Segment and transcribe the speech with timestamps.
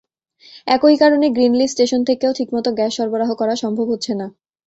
[0.67, 4.27] একই কারণেগ্রিন leaf station থেকেও ঠিকমতো গ্যাস সরবরাহ করা সম্ভব হচ্ছে না।